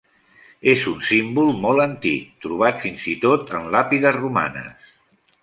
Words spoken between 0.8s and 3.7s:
un símbol molt antic, trobat fins i tot